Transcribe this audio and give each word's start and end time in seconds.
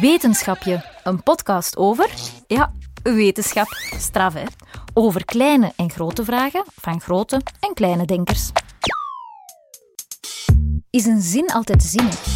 Wetenschapje, 0.00 0.84
een 1.04 1.22
podcast 1.22 1.76
over, 1.76 2.10
ja, 2.46 2.72
wetenschap, 3.02 3.66
straf 3.98 4.34
hè, 4.34 4.42
over 4.94 5.24
kleine 5.24 5.72
en 5.76 5.90
grote 5.90 6.24
vragen 6.24 6.64
van 6.80 7.00
grote 7.00 7.40
en 7.60 7.74
kleine 7.74 8.04
denkers. 8.04 8.50
Is 10.90 11.06
een 11.06 11.20
zin 11.20 11.46
altijd 11.46 11.82
zinnig? 11.82 12.26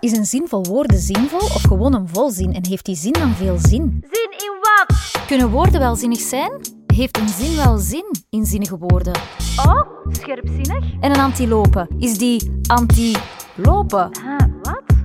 Is 0.00 0.12
een 0.16 0.24
zin 0.24 0.48
vol 0.48 0.64
woorden 0.64 0.98
zinvol 0.98 1.38
of 1.38 1.62
gewoon 1.62 1.94
een 1.94 2.08
volzin 2.08 2.54
en 2.54 2.66
heeft 2.66 2.84
die 2.84 2.96
zin 2.96 3.12
dan 3.12 3.34
veel 3.34 3.58
zin? 3.58 4.04
Zin 4.10 4.30
in 4.30 4.52
wat? 4.60 5.10
Kunnen 5.26 5.50
woorden 5.50 5.80
wel 5.80 5.96
zinnig 5.96 6.20
zijn? 6.20 6.52
Heeft 6.86 7.18
een 7.18 7.28
zin 7.28 7.56
wel 7.56 7.78
zin 7.78 8.04
in 8.30 8.46
zinnige 8.46 8.78
woorden? 8.78 9.14
Oh, 9.66 9.82
scherpzinnig? 10.10 10.84
En 11.00 11.10
een 11.10 11.20
antilope, 11.20 11.88
is 11.98 12.18
die 12.18 12.60
anti-lopen? 12.66 14.10
Huh, 14.22 14.38
wat? 14.38 14.49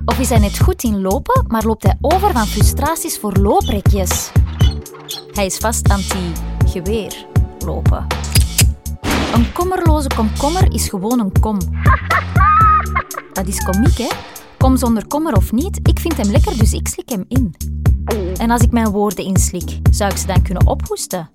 Of 0.06 0.18
is 0.18 0.28
hij 0.28 0.38
net 0.38 0.58
goed 0.58 0.82
in 0.82 1.00
lopen, 1.00 1.44
maar 1.48 1.64
loopt 1.64 1.82
hij 1.82 1.96
over 2.00 2.32
van 2.32 2.46
frustraties 2.46 3.18
voor 3.18 3.32
looprekjes? 3.32 4.30
Hij 5.32 5.46
is 5.46 5.56
vast 5.56 5.88
anti-geweer 5.88 7.26
lopen. 7.64 8.06
Een 9.34 9.52
kommerloze 9.52 10.08
komkommer 10.14 10.72
is 10.72 10.88
gewoon 10.88 11.20
een 11.20 11.40
kom. 11.40 11.58
Dat 13.32 13.46
is 13.46 13.64
komiek, 13.64 13.98
hè? 13.98 14.08
Kom 14.58 14.76
zonder 14.76 15.06
kommer 15.06 15.36
of 15.36 15.52
niet, 15.52 15.88
ik 15.88 16.00
vind 16.00 16.16
hem 16.16 16.30
lekker, 16.30 16.58
dus 16.58 16.72
ik 16.72 16.88
slik 16.88 17.08
hem 17.08 17.24
in. 17.28 17.54
En 18.36 18.50
als 18.50 18.62
ik 18.62 18.70
mijn 18.70 18.88
woorden 18.88 19.24
inslik, 19.24 19.78
zou 19.90 20.10
ik 20.10 20.16
ze 20.16 20.26
dan 20.26 20.42
kunnen 20.42 20.66
ophoesten? 20.66 21.30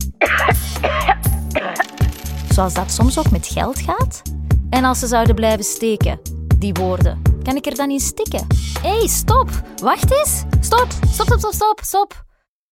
Zoals 2.49 2.73
dat 2.73 2.91
soms 2.91 3.19
ook 3.19 3.31
met 3.31 3.47
geld 3.47 3.79
gaat? 3.79 4.21
En 4.69 4.83
als 4.83 4.99
ze 4.99 5.07
zouden 5.07 5.35
blijven 5.35 5.63
steken, 5.63 6.19
die 6.57 6.73
woorden, 6.73 7.21
kan 7.43 7.55
ik 7.55 7.65
er 7.65 7.75
dan 7.75 7.89
in 7.89 7.99
stikken? 7.99 8.47
Hé, 8.81 8.97
hey, 8.97 9.07
stop! 9.07 9.49
Wacht 9.81 10.11
eens! 10.11 10.43
Stop! 10.59 10.87
Stop, 10.91 11.27
stop, 11.27 11.39
stop, 11.39 11.53
stop, 11.53 11.79
stop! 11.83 12.25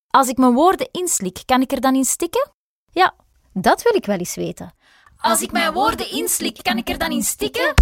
Als 0.07 0.27
ik 0.27 0.37
mijn 0.37 0.53
woorden 0.53 0.89
inslik, 0.91 1.41
kan 1.45 1.61
ik 1.61 1.71
er 1.71 1.81
dan 1.81 1.95
in 1.95 2.05
stikken? 2.05 2.51
Ja, 2.91 3.15
dat 3.53 3.81
wil 3.81 3.95
ik 3.95 4.05
wel 4.05 4.17
eens 4.17 4.35
weten. 4.35 4.73
Als 5.17 5.41
ik 5.41 5.51
mijn 5.51 5.73
woorden 5.73 6.11
inslik, 6.11 6.59
kan 6.61 6.77
ik 6.77 6.89
er 6.89 6.97
dan 6.97 7.11
in 7.11 7.23
stikken? 7.23 7.73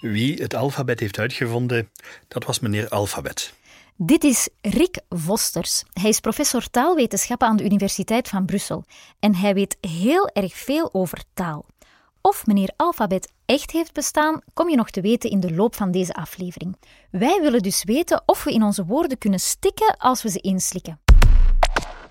Wie 0.00 0.42
het 0.42 0.54
alfabet 0.54 1.00
heeft 1.00 1.18
uitgevonden, 1.18 1.90
dat 2.28 2.44
was 2.44 2.60
meneer 2.60 2.88
Alfabet. 2.88 3.52
Dit 3.96 4.24
is 4.24 4.48
Rick 4.60 5.00
Vosters. 5.08 5.82
Hij 5.92 6.08
is 6.08 6.20
professor 6.20 6.70
taalwetenschappen 6.70 7.48
aan 7.48 7.56
de 7.56 7.64
Universiteit 7.64 8.28
van 8.28 8.46
Brussel. 8.46 8.84
En 9.18 9.34
hij 9.34 9.54
weet 9.54 9.76
heel 9.80 10.28
erg 10.28 10.54
veel 10.54 10.94
over 10.94 11.22
taal. 11.34 11.66
Of 12.20 12.46
meneer 12.46 12.70
Alfabet 12.76 13.32
echt 13.48 13.70
heeft 13.70 13.92
bestaan, 13.92 14.40
kom 14.54 14.68
je 14.68 14.76
nog 14.76 14.90
te 14.90 15.00
weten 15.00 15.30
in 15.30 15.40
de 15.40 15.54
loop 15.54 15.74
van 15.74 15.90
deze 15.90 16.14
aflevering. 16.14 16.76
Wij 17.10 17.40
willen 17.40 17.62
dus 17.62 17.84
weten 17.84 18.22
of 18.26 18.44
we 18.44 18.52
in 18.52 18.62
onze 18.62 18.84
woorden 18.84 19.18
kunnen 19.18 19.40
stikken 19.40 19.96
als 19.96 20.22
we 20.22 20.30
ze 20.30 20.40
inslikken. 20.40 21.00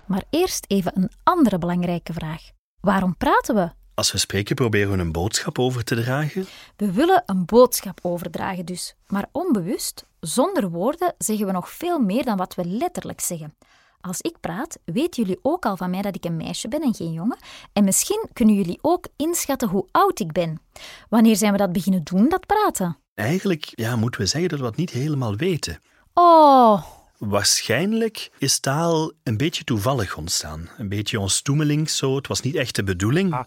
Maar 0.06 0.22
eerst 0.30 0.64
even 0.68 0.92
een 0.94 1.10
andere 1.22 1.58
belangrijke 1.58 2.12
vraag. 2.12 2.42
Waarom 2.80 3.16
praten 3.16 3.54
we? 3.54 3.70
Als 3.94 4.12
we 4.12 4.18
spreken, 4.18 4.54
proberen 4.54 4.92
we 4.92 4.98
een 4.98 5.12
boodschap 5.12 5.58
over 5.58 5.84
te 5.84 5.94
dragen. 5.94 6.46
We 6.76 6.92
willen 6.92 7.22
een 7.26 7.44
boodschap 7.44 7.98
overdragen 8.02 8.64
dus, 8.64 8.94
maar 9.06 9.28
onbewust, 9.32 10.06
zonder 10.20 10.70
woorden, 10.70 11.14
zeggen 11.18 11.46
we 11.46 11.52
nog 11.52 11.70
veel 11.70 11.98
meer 11.98 12.24
dan 12.24 12.36
wat 12.36 12.54
we 12.54 12.64
letterlijk 12.64 13.20
zeggen. 13.20 13.54
Als 14.00 14.20
ik 14.20 14.36
praat, 14.40 14.78
weten 14.84 15.22
jullie 15.22 15.38
ook 15.42 15.64
al 15.66 15.76
van 15.76 15.90
mij 15.90 16.02
dat 16.02 16.14
ik 16.16 16.24
een 16.24 16.36
meisje 16.36 16.68
ben 16.68 16.82
en 16.82 16.94
geen 16.94 17.12
jongen. 17.12 17.38
En 17.72 17.84
misschien 17.84 18.28
kunnen 18.32 18.54
jullie 18.54 18.78
ook 18.82 19.06
inschatten 19.16 19.68
hoe 19.68 19.86
oud 19.90 20.20
ik 20.20 20.32
ben. 20.32 20.60
Wanneer 21.08 21.36
zijn 21.36 21.52
we 21.52 21.58
dat 21.58 21.72
beginnen 21.72 22.04
doen, 22.04 22.28
dat 22.28 22.46
praten? 22.46 22.96
Eigenlijk 23.14 23.72
ja, 23.74 23.96
moeten 23.96 24.20
we 24.20 24.26
zeggen 24.26 24.48
dat 24.50 24.58
we 24.58 24.64
dat 24.64 24.76
niet 24.76 24.90
helemaal 24.90 25.36
weten. 25.36 25.80
Oh, 26.14 26.82
Waarschijnlijk 27.18 28.30
is 28.38 28.60
taal 28.60 29.12
een 29.22 29.36
beetje 29.36 29.64
toevallig 29.64 30.16
ontstaan. 30.16 30.68
Een 30.76 30.88
beetje 30.88 31.20
onstoemelings 31.20 31.96
zo. 31.96 32.16
Het 32.16 32.26
was 32.26 32.40
niet 32.40 32.54
echt 32.54 32.74
de 32.76 32.84
bedoeling. 32.84 33.44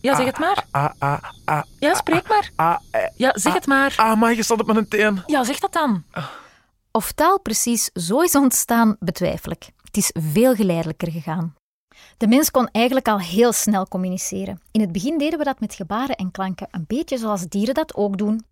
Ja, 0.00 0.16
zeg 0.16 0.24
het 0.26 0.38
maar. 0.38 0.64
Ah, 0.70 0.90
ah, 0.98 1.22
ah, 1.44 1.62
Ja, 1.78 1.94
spreek 1.94 2.28
maar. 2.28 2.50
ah, 2.56 2.76
Ja, 3.16 3.32
zeg 3.38 3.52
het 3.54 3.66
maar. 3.66 3.94
ah, 3.96 4.20
maar 4.20 4.34
je 4.34 4.42
stond 4.42 4.60
op 4.60 4.66
mijn 4.66 4.88
teen. 4.88 5.22
Ja, 5.26 5.44
zeg 5.44 5.58
dat 5.58 5.72
dan. 5.72 6.04
of 6.90 7.12
taal 7.12 7.40
precies 7.40 7.90
zo 7.94 8.20
is 8.20 8.34
ontstaan, 8.34 8.96
betwijfel 8.98 9.52
ik. 9.52 9.68
Het 9.92 10.02
is 10.02 10.22
veel 10.30 10.54
geleidelijker 10.54 11.10
gegaan. 11.10 11.54
De 12.16 12.26
mens 12.26 12.50
kon 12.50 12.68
eigenlijk 12.68 13.08
al 13.08 13.20
heel 13.20 13.52
snel 13.52 13.88
communiceren. 13.88 14.60
In 14.70 14.80
het 14.80 14.92
begin 14.92 15.18
deden 15.18 15.38
we 15.38 15.44
dat 15.44 15.60
met 15.60 15.74
gebaren 15.74 16.16
en 16.16 16.30
klanken, 16.30 16.68
een 16.70 16.84
beetje 16.86 17.18
zoals 17.18 17.48
dieren 17.48 17.74
dat 17.74 17.94
ook 17.94 18.18
doen. 18.18 18.44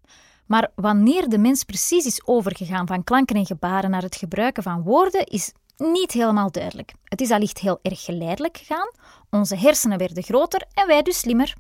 Maar 0.47 0.71
wanneer 0.75 1.29
de 1.29 1.39
mens 1.39 1.65
precies 1.65 2.05
is 2.05 2.27
overgegaan 2.27 2.87
van 2.87 3.05
klanken 3.05 3.37
en 3.37 3.47
gebaren 3.47 3.91
naar 3.91 4.03
het 4.03 4.17
gebruiken 4.17 4.63
van 4.63 4.83
woorden, 4.83 5.27
is 5.27 5.53
niet 5.77 6.13
helemaal 6.13 6.51
duidelijk. 6.51 6.93
Het 7.05 7.21
is 7.21 7.31
allicht 7.31 7.59
heel 7.59 7.79
erg 7.83 8.05
geleidelijk 8.05 8.57
gegaan. 8.57 8.91
Onze 9.31 9.57
hersenen 9.57 9.99
werden 9.99 10.23
groter 10.23 10.67
en 10.75 10.87
wij 10.87 11.03
dus 11.03 11.19
slimmer. 11.19 11.55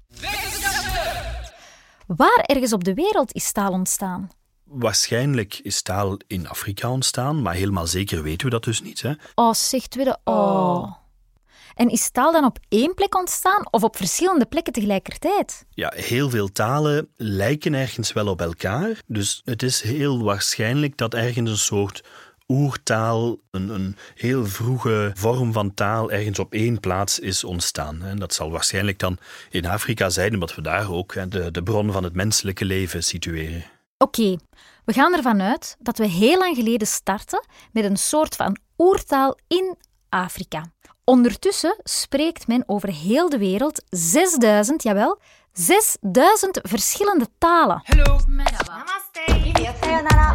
Waar 2.06 2.42
ergens 2.47 2.72
op 2.72 2.84
de 2.84 2.94
wereld 2.94 3.34
is 3.34 3.52
taal 3.52 3.72
ontstaan? 3.72 4.30
Waarschijnlijk 4.72 5.60
is 5.62 5.82
taal 5.82 6.16
in 6.26 6.48
Afrika 6.48 6.91
ontstaan, 6.91 7.42
maar 7.42 7.54
helemaal 7.54 7.86
zeker 7.86 8.22
weten 8.22 8.47
we 8.47 8.53
dat 8.53 8.64
dus 8.64 8.82
niet. 8.82 9.03
Hè? 9.03 9.12
Oh, 9.34 9.53
zegt 9.53 9.94
we 9.94 10.04
de 10.04 10.19
oh. 10.25 10.92
En 11.75 11.88
is 11.88 12.10
taal 12.10 12.32
dan 12.32 12.44
op 12.44 12.58
één 12.69 12.94
plek 12.94 13.16
ontstaan 13.16 13.66
of 13.70 13.82
op 13.82 13.97
verschillende 13.97 14.47
plekken 14.47 14.72
tegelijkertijd? 14.72 15.66
Ja, 15.70 15.92
heel 15.97 16.30
veel 16.30 16.53
talen 16.53 17.09
lijken 17.16 17.75
ergens 17.75 18.12
wel 18.12 18.26
op 18.26 18.41
elkaar. 18.41 19.03
Dus 19.06 19.41
het 19.44 19.62
is 19.62 19.80
heel 19.80 20.22
waarschijnlijk 20.22 20.97
dat 20.97 21.14
ergens 21.14 21.50
een 21.50 21.59
soort 21.59 22.04
oertaal, 22.48 23.36
een, 23.50 23.69
een 23.69 23.97
heel 24.14 24.47
vroege 24.47 25.10
vorm 25.14 25.53
van 25.53 25.75
taal, 25.75 26.10
ergens 26.10 26.38
op 26.38 26.53
één 26.53 26.80
plaats 26.80 27.19
is 27.19 27.44
ontstaan. 27.44 28.03
En 28.03 28.19
dat 28.19 28.34
zal 28.34 28.50
waarschijnlijk 28.50 28.98
dan 28.98 29.19
in 29.50 29.66
Afrika 29.66 30.10
zijn, 30.10 30.34
omdat 30.34 30.54
we 30.54 30.62
daar 30.62 30.91
ook 30.92 31.30
de, 31.30 31.50
de 31.50 31.62
bron 31.62 31.92
van 31.92 32.04
het 32.04 32.14
menselijke 32.14 32.64
leven 32.64 33.03
situeren. 33.03 33.64
Oké, 34.05 34.37
we 34.84 34.93
gaan 34.93 35.15
ervan 35.15 35.41
uit 35.43 35.77
dat 35.78 35.99
we 35.99 36.06
heel 36.06 36.38
lang 36.38 36.56
geleden 36.56 36.87
starten 36.87 37.44
met 37.72 37.84
een 37.84 37.97
soort 37.97 38.37
van 38.37 38.56
oertaal 38.78 39.38
in 39.49 39.77
Afrika. 40.09 40.65
Ondertussen 41.05 41.81
spreekt 41.83 42.47
men 42.47 42.62
over 42.66 42.89
heel 42.89 43.28
de 43.28 43.39
wereld 43.39 43.83
6000, 43.89 44.83
jawel, 44.83 45.21
6000 45.53 46.59
verschillende 46.62 47.27
talen. 47.39 47.83
Hallo. 47.84 48.19
Namaste. 48.28 49.22
Sayonara. 49.81 50.34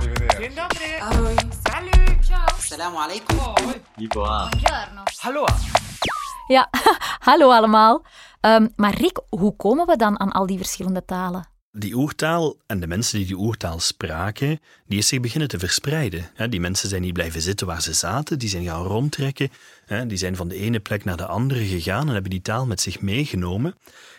Ahoi. 1.00 1.36
Salut. 1.64 2.26
Ciao. 2.26 2.46
Assalamu 2.46 2.98
alaikum. 2.98 3.40
Ah. 3.40 3.54
Buongiorno. 3.96 5.04
Hallo. 5.20 5.46
Ja, 6.48 6.70
hallo 7.30 7.52
allemaal. 7.52 8.06
Ehm, 8.42 8.68
maar 8.76 8.94
Rick, 8.94 9.22
hoe 9.30 9.56
komen 9.56 9.86
we 9.86 9.96
dan 9.96 10.20
aan 10.20 10.32
al 10.32 10.46
die 10.46 10.58
verschillende 10.58 11.06
talen? 11.06 11.54
Die 11.78 11.96
oertaal 11.96 12.56
en 12.66 12.80
de 12.80 12.88
mensen 12.88 13.18
die 13.18 13.28
die 13.28 13.38
oertaal 13.38 13.80
spraken, 13.80 14.60
die 14.88 14.98
is 14.98 15.08
zich 15.08 15.20
beginnen 15.20 15.48
te 15.48 15.60
verspreiden. 15.60 16.30
Die 16.50 16.60
mensen 16.60 16.90
zijn 16.90 17.02
niet 17.02 17.14
blijven 17.14 17.42
zitten 17.42 17.68
waar 17.68 17.82
ze 17.82 17.94
zaten, 17.94 18.40
die 18.40 18.50
zijn 18.50 18.64
gaan 18.64 18.84
rondtrekken. 18.84 19.50
Die 20.08 20.18
zijn 20.18 20.36
van 20.36 20.48
de 20.48 20.56
ene 20.56 20.80
plek 20.80 21.04
naar 21.04 21.18
de 21.18 21.26
andere 21.26 21.66
gegaan 21.66 22.08
en 22.08 22.14
hebben 22.14 22.32
die 22.32 22.42
taal 22.42 22.66
met 22.66 22.82
zich 22.82 23.02
meegenomen. 23.02 23.76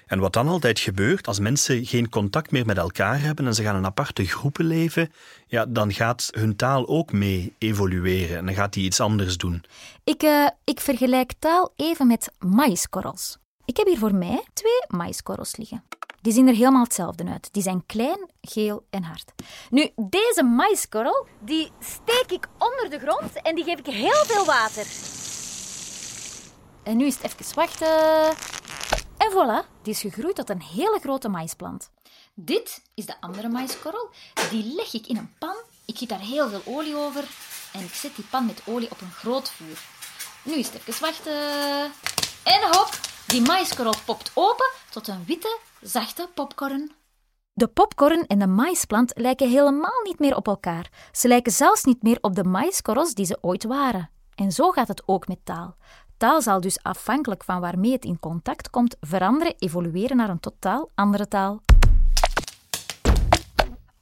En 0.07 0.19
wat 0.19 0.33
dan 0.33 0.49
altijd 0.49 0.79
gebeurt, 0.79 1.27
als 1.27 1.39
mensen 1.39 1.87
geen 1.87 2.09
contact 2.09 2.51
meer 2.51 2.67
met 2.67 2.77
elkaar 2.77 3.21
hebben 3.21 3.47
en 3.47 3.55
ze 3.55 3.63
gaan 3.63 3.77
in 3.77 3.87
aparte 3.87 4.25
groepen 4.25 4.65
leven, 4.65 5.13
ja, 5.47 5.67
dan 5.67 5.93
gaat 5.93 6.29
hun 6.31 6.57
taal 6.57 6.89
ook 6.89 7.13
mee 7.13 7.55
evolueren 7.59 8.37
en 8.37 8.47
dan 8.47 8.55
gaat 8.55 8.73
die 8.73 8.85
iets 8.85 9.01
anders 9.01 9.37
doen. 9.37 9.65
Ik, 10.05 10.23
eh, 10.23 10.47
ik 10.65 10.81
vergelijk 10.81 11.33
taal 11.39 11.73
even 11.77 12.07
met 12.07 12.33
maïskorrels. 12.39 13.37
Ik 13.65 13.77
heb 13.77 13.87
hier 13.87 13.99
voor 13.99 14.15
mij 14.15 14.45
twee 14.53 14.99
maïskorrels 14.99 15.57
liggen. 15.57 15.83
Die 16.27 16.35
zien 16.35 16.49
er 16.49 16.55
helemaal 16.55 16.83
hetzelfde 16.83 17.25
uit. 17.25 17.49
Die 17.53 17.63
zijn 17.63 17.87
klein, 17.87 18.31
geel 18.41 18.87
en 18.91 19.03
hard. 19.03 19.33
Nu, 19.71 19.91
deze 19.97 20.43
maïskorrel, 20.43 21.27
die 21.41 21.73
steek 21.81 22.31
ik 22.31 22.47
onder 22.59 22.91
de 22.91 22.99
grond 22.99 23.43
en 23.43 23.55
die 23.55 23.65
geef 23.65 23.79
ik 23.79 23.87
heel 23.87 24.25
veel 24.25 24.45
water. 24.45 24.87
En 26.83 26.97
nu 26.97 27.07
is 27.07 27.15
het 27.19 27.33
even 27.33 27.55
wachten. 27.55 28.29
En 29.17 29.31
voilà, 29.31 29.83
die 29.83 29.93
is 29.93 30.01
gegroeid 30.01 30.35
tot 30.35 30.51
een 30.51 30.63
hele 30.63 30.99
grote 31.03 31.29
maïsplant. 31.29 31.91
Dit 32.35 32.83
is 32.95 33.07
de 33.07 33.21
andere 33.21 33.49
maïskorrel. 33.49 34.11
Die 34.51 34.75
leg 34.75 34.95
ik 34.95 35.07
in 35.07 35.17
een 35.17 35.35
pan. 35.39 35.57
Ik 35.85 35.99
giet 35.99 36.09
daar 36.09 36.21
heel 36.21 36.49
veel 36.49 36.63
olie 36.65 36.97
over. 36.97 37.25
En 37.73 37.81
ik 37.81 37.95
zet 37.95 38.17
die 38.17 38.25
pan 38.25 38.47
met 38.47 38.63
olie 38.65 38.91
op 38.91 39.01
een 39.01 39.13
groot 39.13 39.51
vuur. 39.51 39.79
Nu 40.43 40.55
is 40.55 40.67
het 40.67 40.81
even 40.87 41.01
wachten. 41.01 41.93
En 42.43 42.61
hop, 42.71 42.91
die 43.27 43.41
maïskorrel 43.41 43.95
popt 44.05 44.31
open 44.35 44.71
tot 44.91 45.09
een 45.09 45.25
witte, 45.27 45.59
zachte 45.81 46.29
popcorn. 46.35 46.91
De 47.53 47.67
popcorn 47.67 48.27
en 48.27 48.39
de 48.39 48.47
maïsplant 48.47 49.13
lijken 49.15 49.49
helemaal 49.49 50.03
niet 50.05 50.19
meer 50.19 50.37
op 50.37 50.47
elkaar. 50.47 50.91
Ze 51.13 51.29
lijken 51.29 51.53
zelfs 51.53 51.85
niet 51.85 52.03
meer 52.03 52.19
op 52.21 52.35
de 52.35 52.45
maïskorrels 52.45 53.15
die 53.15 53.27
ze 53.27 53.39
ooit 53.41 53.65
waren. 53.65 54.11
En 54.35 54.53
zo 54.53 54.71
gaat 54.71 54.89
het 54.89 55.03
ook 55.07 55.29
met 55.29 55.39
taal. 55.45 55.77
Taal 56.17 56.43
zal 56.43 56.61
dus 56.61 56.83
afhankelijk 56.83 57.45
van 57.45 57.61
waarmee 57.61 57.93
het 57.93 58.05
in 58.05 58.21
contact 58.21 58.71
komt, 58.71 58.97
veranderen, 59.01 59.55
evolueren 59.59 60.17
naar 60.17 60.29
een 60.29 60.41
totaal 60.41 60.91
andere 60.95 61.29
taal. 61.29 61.61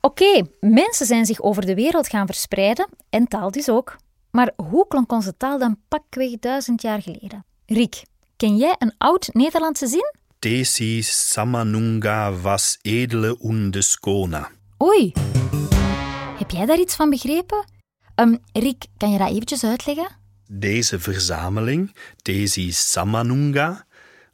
Oké, 0.00 0.42
mensen 0.60 1.06
zijn 1.06 1.26
zich 1.26 1.40
over 1.40 1.66
de 1.66 1.74
wereld 1.74 2.08
gaan 2.08 2.26
verspreiden 2.26 2.88
en 3.10 3.28
taal 3.28 3.50
dus 3.50 3.68
ook. 3.68 3.96
Maar 4.30 4.52
hoe 4.56 4.86
klonk 4.88 5.12
onze 5.12 5.36
taal 5.36 5.58
dan 5.58 5.80
pakweg 5.88 6.38
duizend 6.38 6.82
jaar 6.82 7.02
geleden? 7.02 7.44
Riek, 7.66 8.02
ken 8.36 8.56
jij 8.56 8.74
een 8.78 8.94
oud 8.98 9.28
Nederlandse 9.32 9.86
zin? 9.86 10.22
Desi 10.44 11.02
samanunga 11.02 12.32
was 12.42 12.78
edele 12.82 13.36
unde 13.42 13.82
skona. 13.82 14.50
Oei. 14.82 15.12
Heb 16.38 16.50
jij 16.50 16.66
daar 16.66 16.78
iets 16.78 16.94
van 16.94 17.10
begrepen? 17.10 17.64
Um, 18.16 18.38
Riek, 18.52 18.84
kan 18.96 19.10
je 19.12 19.18
dat 19.18 19.28
eventjes 19.28 19.64
uitleggen? 19.64 20.08
Deze 20.48 21.00
verzameling, 21.00 21.94
Desi 22.22 22.72
samanunga, 22.72 23.86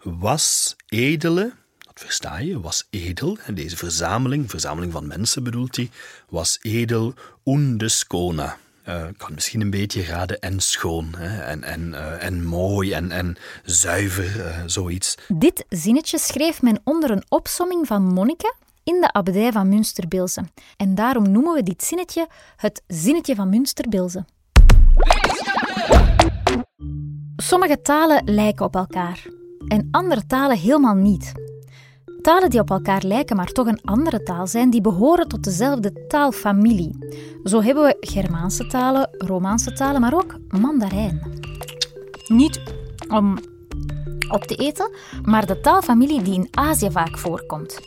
was 0.02 0.76
edele, 0.88 1.52
dat 1.78 2.00
versta 2.00 2.38
je, 2.38 2.60
was 2.60 2.86
edel. 2.90 3.38
En 3.46 3.54
deze 3.54 3.76
verzameling, 3.76 4.50
verzameling 4.50 4.92
van 4.92 5.06
mensen 5.06 5.42
bedoelt 5.44 5.76
hij, 5.76 5.90
was 6.28 6.58
edel 6.62 7.14
unde 7.44 7.88
skona. 7.88 8.58
Uh, 8.88 9.03
kan 9.17 9.35
misschien 9.35 9.61
een 9.61 9.71
beetje 9.71 10.05
raden 10.05 10.41
en 10.41 10.61
schoon 10.61 11.15
hè, 11.17 11.43
en, 11.43 11.62
en, 11.62 11.88
uh, 11.88 12.25
en 12.25 12.44
mooi 12.44 12.93
en, 12.93 13.11
en 13.11 13.37
zuiver, 13.65 14.37
uh, 14.37 14.62
zoiets. 14.67 15.15
Dit 15.29 15.65
zinnetje 15.69 16.19
schreef 16.19 16.62
men 16.62 16.81
onder 16.85 17.11
een 17.11 17.25
opsomming 17.29 17.87
van 17.87 18.03
monniken 18.03 18.55
in 18.85 19.00
de 19.00 19.12
abdij 19.12 19.53
van 19.53 19.69
Münsterbilze. 19.69 20.44
En 20.77 20.94
daarom 20.94 21.31
noemen 21.31 21.55
we 21.55 21.62
dit 21.62 21.85
zinnetje 21.85 22.29
het 22.56 22.82
zinnetje 22.87 23.35
van 23.35 23.49
Münsterbilze. 23.49 24.25
Sommige 27.37 27.82
talen 27.82 28.23
lijken 28.25 28.65
op 28.65 28.75
elkaar 28.75 29.27
en 29.69 29.88
andere 29.91 30.27
talen 30.27 30.59
helemaal 30.59 30.94
niet. 30.94 31.32
Talen 32.20 32.50
die 32.50 32.61
op 32.61 32.70
elkaar 32.70 33.02
lijken, 33.02 33.37
maar 33.37 33.52
toch 33.52 33.67
een 33.67 33.81
andere 33.84 34.22
taal 34.22 34.46
zijn, 34.46 34.70
die 34.70 34.81
behoren 34.81 35.28
tot 35.28 35.44
dezelfde 35.44 36.06
taalfamilie. 36.06 36.99
Zo 37.44 37.62
hebben 37.62 37.84
we 37.84 37.96
Germaanse 38.00 38.67
talen, 38.67 39.08
Romaanse 39.19 39.72
talen, 39.72 40.00
maar 40.00 40.14
ook 40.14 40.37
Mandarijn. 40.49 41.38
Niet 42.26 42.61
om 43.08 43.38
op 44.28 44.43
te 44.43 44.55
eten, 44.55 44.90
maar 45.22 45.46
de 45.46 45.61
taalfamilie 45.61 46.22
die 46.22 46.34
in 46.34 46.49
Azië 46.50 46.90
vaak 46.90 47.19
voorkomt. 47.19 47.81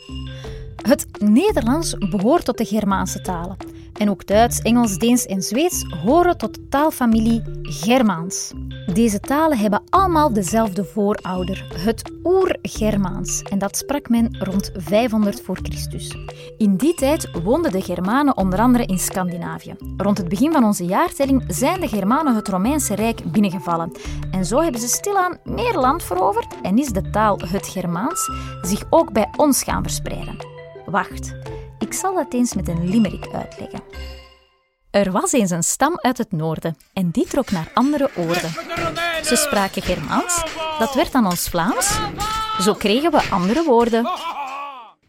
Het 0.76 1.06
Nederlands 1.18 1.96
behoort 2.10 2.44
tot 2.44 2.58
de 2.58 2.64
Germaanse 2.64 3.20
talen. 3.20 3.56
En 3.94 4.10
ook 4.10 4.26
Duits, 4.26 4.60
Engels, 4.60 4.98
Deens 4.98 5.26
en 5.26 5.42
Zweeds 5.42 5.84
horen 6.04 6.38
tot 6.38 6.54
de 6.54 6.68
taalfamilie 6.68 7.42
Germaans. 7.62 8.52
Deze 8.92 9.20
talen 9.20 9.58
hebben 9.58 9.82
allemaal 9.88 10.32
dezelfde 10.32 10.84
voorouder, 10.84 11.66
het 11.74 12.12
Oer-Germaans, 12.24 13.42
en 13.42 13.58
dat 13.58 13.76
sprak 13.76 14.08
men 14.08 14.36
rond 14.38 14.70
500 14.74 15.40
voor 15.40 15.58
Christus. 15.62 16.16
In 16.58 16.76
die 16.76 16.94
tijd 16.94 17.28
woonden 17.42 17.72
de 17.72 17.82
Germanen 17.82 18.36
onder 18.36 18.58
andere 18.58 18.86
in 18.86 18.98
Scandinavië. 18.98 19.74
Rond 19.96 20.18
het 20.18 20.28
begin 20.28 20.52
van 20.52 20.64
onze 20.64 20.84
jaartelling 20.84 21.44
zijn 21.48 21.80
de 21.80 21.88
Germanen 21.88 22.34
het 22.34 22.48
Romeinse 22.48 22.94
Rijk 22.94 23.32
binnengevallen. 23.32 23.92
En 24.30 24.44
zo 24.44 24.60
hebben 24.60 24.80
ze 24.80 24.88
stilaan 24.88 25.38
meer 25.44 25.74
land 25.74 26.02
veroverd 26.02 26.54
en 26.62 26.78
is 26.78 26.88
de 26.88 27.10
taal 27.10 27.38
het 27.38 27.66
Germaans 27.66 28.30
zich 28.62 28.84
ook 28.90 29.12
bij 29.12 29.28
ons 29.36 29.62
gaan 29.62 29.82
verspreiden. 29.82 30.36
Wacht, 30.86 31.34
ik 31.84 31.92
zal 31.92 32.14
dat 32.14 32.32
eens 32.32 32.54
met 32.54 32.68
een 32.68 32.88
limerick 32.88 33.28
uitleggen. 33.32 33.82
Er 34.90 35.12
was 35.12 35.32
eens 35.32 35.50
een 35.50 35.62
stam 35.62 35.98
uit 36.00 36.18
het 36.18 36.32
noorden 36.32 36.76
en 36.92 37.10
die 37.10 37.26
trok 37.26 37.50
naar 37.50 37.70
andere 37.74 38.10
oorden. 38.16 38.50
Ze 39.22 39.36
spraken 39.36 39.82
Germaans, 39.82 40.44
dat 40.78 40.94
werd 40.94 41.12
dan 41.12 41.26
ons 41.26 41.48
Vlaams. 41.48 41.98
Zo 42.60 42.74
kregen 42.74 43.10
we 43.10 43.28
andere 43.30 43.64
woorden. 43.64 44.08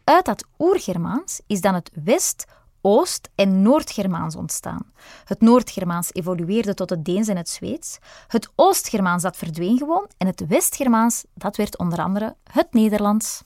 Uit 0.04 0.24
dat 0.24 0.44
oer-Germaans 0.58 1.40
is 1.46 1.60
dan 1.60 1.74
het 1.74 1.90
West-, 2.04 2.44
Oost- 2.80 3.28
en 3.34 3.62
Noord-Germaans 3.62 4.36
ontstaan. 4.36 4.92
Het 5.24 5.40
Noord-Germaans 5.40 6.12
evolueerde 6.12 6.74
tot 6.74 6.90
het 6.90 7.04
Deens 7.04 7.28
en 7.28 7.36
het 7.36 7.48
Zweeds. 7.48 7.98
Het 8.26 8.48
Oost-Germaans 8.54 9.22
dat 9.22 9.36
verdween 9.36 9.78
gewoon 9.78 10.08
en 10.18 10.26
het 10.26 10.46
West-Germaans 10.46 11.24
dat 11.34 11.56
werd 11.56 11.78
onder 11.78 11.98
andere 11.98 12.36
het 12.52 12.72
Nederlands. 12.72 13.42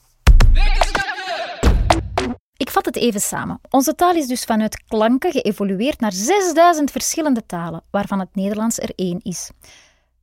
Ik 2.61 2.69
vat 2.69 2.85
het 2.85 2.95
even 2.95 3.21
samen. 3.21 3.59
Onze 3.69 3.95
taal 3.95 4.15
is 4.15 4.27
dus 4.27 4.43
vanuit 4.43 4.83
klanken 4.87 5.31
geëvolueerd 5.31 5.99
naar 5.99 6.11
6000 6.11 6.91
verschillende 6.91 7.45
talen, 7.45 7.83
waarvan 7.91 8.19
het 8.19 8.35
Nederlands 8.35 8.79
er 8.79 8.91
één 8.95 9.19
is. 9.21 9.51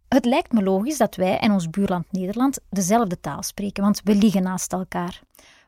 Het 0.09 0.25
lijkt 0.25 0.53
me 0.53 0.63
logisch 0.63 0.97
dat 0.97 1.17
wij 1.17 1.39
en 1.39 1.53
ons 1.53 1.71
buurland 1.71 2.13
Nederland 2.13 2.59
dezelfde 2.71 3.21
taal 3.21 3.43
spreken, 3.43 3.83
want 3.83 4.01
we 4.05 4.15
liggen 4.15 4.43
naast 4.43 4.73
elkaar. 4.73 5.21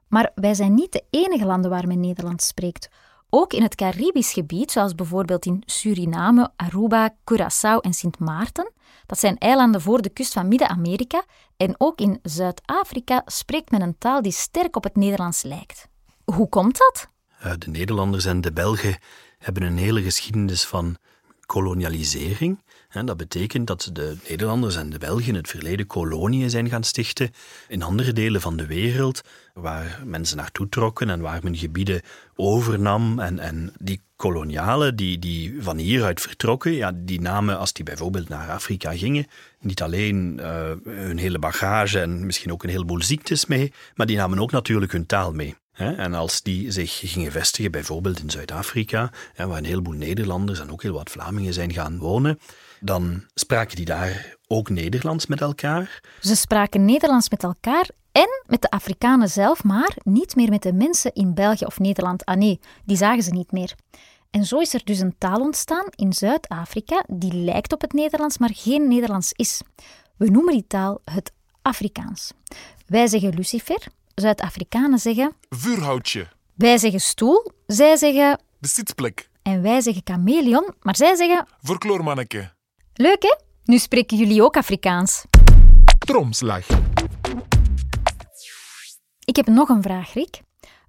Maar 0.08 0.30
wij 0.34 0.54
zijn 0.54 0.74
niet 0.74 0.92
de 0.92 1.04
enige 1.10 1.44
landen 1.44 1.70
waar 1.70 1.86
men 1.86 2.00
Nederlands 2.00 2.46
spreekt. 2.46 2.88
Ook 3.30 3.52
in 3.52 3.62
het 3.62 3.74
Caribisch 3.74 4.32
gebied, 4.32 4.70
zoals 4.70 4.94
bijvoorbeeld 4.94 5.46
in 5.46 5.62
Suriname, 5.66 6.50
Aruba, 6.56 7.14
Curaçao 7.32 7.80
en 7.80 7.92
Sint 7.92 8.18
Maarten, 8.18 8.72
dat 9.06 9.18
zijn 9.18 9.38
eilanden 9.38 9.80
voor 9.80 10.02
de 10.02 10.10
kust 10.10 10.32
van 10.32 10.48
Midden-Amerika, 10.48 11.24
en 11.56 11.74
ook 11.78 12.00
in 12.00 12.18
Zuid-Afrika 12.22 13.22
spreekt 13.26 13.70
men 13.70 13.82
een 13.82 13.98
taal 13.98 14.22
die 14.22 14.32
sterk 14.32 14.76
op 14.76 14.84
het 14.84 14.96
Nederlands 14.96 15.42
lijkt. 15.42 15.89
Hoe 16.34 16.48
komt 16.48 16.78
dat? 16.78 17.08
Uh, 17.44 17.52
de 17.58 17.70
Nederlanders 17.70 18.24
en 18.24 18.40
de 18.40 18.52
Belgen 18.52 18.98
hebben 19.38 19.62
een 19.62 19.78
hele 19.78 20.02
geschiedenis 20.02 20.64
van 20.64 20.96
kolonialisering. 21.46 22.62
Dat 23.04 23.16
betekent 23.16 23.66
dat 23.66 23.90
de 23.92 24.16
Nederlanders 24.28 24.76
en 24.76 24.90
de 24.90 24.98
Belgen 24.98 25.28
in 25.28 25.34
het 25.34 25.48
verleden 25.48 25.86
koloniën 25.86 26.50
zijn 26.50 26.68
gaan 26.68 26.84
stichten 26.84 27.30
in 27.68 27.82
andere 27.82 28.12
delen 28.12 28.40
van 28.40 28.56
de 28.56 28.66
wereld, 28.66 29.20
waar 29.54 30.02
mensen 30.04 30.36
naartoe 30.36 30.68
trokken 30.68 31.10
en 31.10 31.20
waar 31.20 31.40
men 31.42 31.56
gebieden 31.56 32.02
overnam. 32.36 33.18
En, 33.18 33.38
en 33.38 33.72
die 33.78 34.02
kolonialen 34.16 34.96
die, 34.96 35.18
die 35.18 35.62
van 35.62 35.76
hieruit 35.76 36.20
vertrokken, 36.20 36.72
ja, 36.72 36.92
die 36.94 37.20
namen, 37.20 37.58
als 37.58 37.72
die 37.72 37.84
bijvoorbeeld 37.84 38.28
naar 38.28 38.50
Afrika 38.50 38.96
gingen, 38.96 39.26
niet 39.60 39.82
alleen 39.82 40.38
uh, 40.40 40.70
hun 40.84 41.18
hele 41.18 41.38
bagage 41.38 42.00
en 42.00 42.26
misschien 42.26 42.52
ook 42.52 42.62
een 42.62 42.70
heleboel 42.70 43.02
ziektes 43.02 43.46
mee, 43.46 43.72
maar 43.94 44.06
die 44.06 44.16
namen 44.16 44.38
ook 44.38 44.50
natuurlijk 44.50 44.92
hun 44.92 45.06
taal 45.06 45.32
mee. 45.32 45.54
En 45.80 46.14
als 46.14 46.42
die 46.42 46.70
zich 46.70 46.98
gingen 46.98 47.32
vestigen, 47.32 47.70
bijvoorbeeld 47.70 48.18
in 48.18 48.30
Zuid-Afrika, 48.30 49.12
waar 49.36 49.58
een 49.58 49.64
heleboel 49.64 49.94
Nederlanders 49.94 50.60
en 50.60 50.72
ook 50.72 50.82
heel 50.82 50.92
wat 50.92 51.10
Vlamingen 51.10 51.54
zijn 51.54 51.72
gaan 51.72 51.98
wonen, 51.98 52.38
dan 52.80 53.24
spraken 53.34 53.76
die 53.76 53.84
daar 53.84 54.36
ook 54.46 54.68
Nederlands 54.68 55.26
met 55.26 55.40
elkaar. 55.40 56.00
Ze 56.20 56.36
spraken 56.36 56.84
Nederlands 56.84 57.28
met 57.30 57.42
elkaar 57.42 57.88
en 58.12 58.28
met 58.46 58.62
de 58.62 58.70
Afrikanen 58.70 59.28
zelf, 59.28 59.64
maar 59.64 59.96
niet 60.02 60.36
meer 60.36 60.50
met 60.50 60.62
de 60.62 60.72
mensen 60.72 61.12
in 61.14 61.34
België 61.34 61.64
of 61.64 61.78
Nederland. 61.78 62.24
Ah 62.24 62.36
nee, 62.36 62.60
die 62.84 62.96
zagen 62.96 63.22
ze 63.22 63.30
niet 63.30 63.52
meer. 63.52 63.74
En 64.30 64.44
zo 64.44 64.58
is 64.58 64.74
er 64.74 64.80
dus 64.84 64.98
een 64.98 65.18
taal 65.18 65.40
ontstaan 65.40 65.86
in 65.90 66.12
Zuid-Afrika 66.12 67.04
die 67.08 67.34
lijkt 67.34 67.72
op 67.72 67.80
het 67.80 67.92
Nederlands, 67.92 68.38
maar 68.38 68.50
geen 68.52 68.88
Nederlands 68.88 69.32
is. 69.32 69.60
We 70.16 70.30
noemen 70.30 70.52
die 70.52 70.66
taal 70.66 71.00
het 71.04 71.32
Afrikaans. 71.62 72.32
Wij 72.86 73.06
zeggen 73.06 73.34
Lucifer, 73.34 73.86
Zuid-Afrikanen 74.20 74.98
zeggen... 74.98 75.32
Vuurhoutje. 75.48 76.28
Wij 76.54 76.78
zeggen 76.78 77.00
stoel, 77.00 77.52
zij 77.66 77.96
zeggen... 77.96 78.40
De 78.58 78.68
zitplek. 78.68 79.28
En 79.42 79.62
wij 79.62 79.80
zeggen 79.80 80.02
chameleon, 80.04 80.74
maar 80.80 80.96
zij 80.96 81.16
zeggen... 81.16 81.46
Verkloormanneke. 81.60 82.52
Leuk, 82.94 83.22
hè? 83.22 83.36
Nu 83.64 83.78
spreken 83.78 84.16
jullie 84.16 84.42
ook 84.42 84.56
Afrikaans. 84.56 85.24
Tromslag. 85.98 86.66
Ik 89.24 89.36
heb 89.36 89.46
nog 89.46 89.68
een 89.68 89.82
vraag, 89.82 90.12
Rick. 90.12 90.40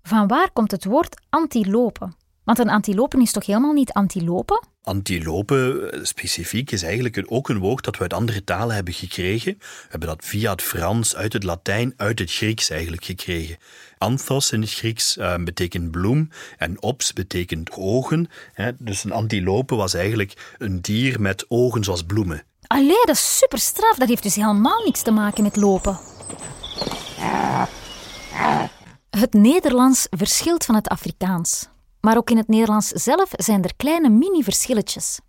Van 0.04 0.28
waar 0.28 0.52
komt 0.52 0.72
het 0.72 0.86
woord 0.86 1.22
antilopen? 1.30 2.16
Want 2.52 2.64
een 2.64 2.74
antilopen 2.74 3.22
is 3.22 3.32
toch 3.32 3.46
helemaal 3.46 3.74
niet 3.74 3.92
antilopen? 3.92 4.64
Antilope 4.84 5.90
specifiek 6.02 6.72
is 6.72 6.84
eigenlijk 6.84 7.26
ook 7.28 7.50
een 7.50 7.58
woord 7.58 7.84
dat 7.84 7.96
we 7.96 8.02
uit 8.02 8.14
andere 8.14 8.44
talen 8.44 8.76
hebben 8.76 8.94
gekregen. 8.94 9.56
We 9.58 9.88
hebben 9.90 10.10
dat 10.10 10.26
via 10.26 10.52
het 10.52 10.62
Frans, 10.62 11.16
uit 11.16 11.34
het 11.34 11.44
Latijn, 11.44 11.94
uit 11.98 12.20
het 12.20 12.32
Grieks 12.32 12.70
eigenlijk 12.70 13.04
gekregen. 13.04 13.58
Anthos 13.98 14.52
in 14.52 14.62
het 14.62 14.74
Grieks 14.74 15.18
uh, 15.18 15.36
betekent 15.36 15.92
bloem 15.92 16.30
en 16.58 16.82
ops 16.82 17.14
betekent 17.14 17.72
ogen. 17.72 18.30
Hè. 18.54 18.72
Dus 18.78 19.04
een 19.04 19.12
antilope 19.12 19.76
was 19.76 19.94
eigenlijk 19.94 20.56
een 20.58 20.82
dier 20.82 21.22
met 21.22 21.46
ogen 21.48 21.84
zoals 21.84 22.04
bloemen. 22.04 22.44
Allee, 22.68 23.06
dat 23.06 23.16
is 23.16 23.38
super 23.38 23.60
straf. 23.60 23.98
Dat 23.98 24.08
heeft 24.08 24.24
dus 24.24 24.36
helemaal 24.36 24.84
niks 24.86 25.02
te 25.02 25.12
maken 25.12 25.44
met 25.44 25.56
lopen. 25.56 26.00
Het 29.10 29.34
Nederlands 29.34 30.08
verschilt 30.10 30.66
van 30.66 30.76
het 30.76 30.88
Afrikaans. 30.88 31.70
Maar 32.02 32.18
ook 32.18 32.30
in 32.30 32.38
het 32.38 32.48
Nederlands 32.48 32.88
zelf 32.88 33.30
zijn 33.32 33.64
er 33.64 33.76
kleine 33.76 34.10
mini-verschilletjes. 34.10 35.20